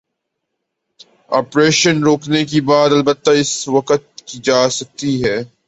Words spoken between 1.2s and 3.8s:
operation روکنے کی بات، البتہ اسی